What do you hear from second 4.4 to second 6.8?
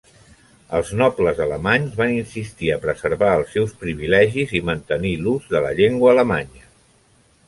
i mantenir l'ús de la llengua alemanya.